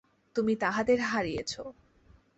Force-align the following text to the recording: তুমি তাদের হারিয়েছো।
তুমি 0.35 0.53
তাদের 0.55 0.99
হারিয়েছো। 1.01 1.63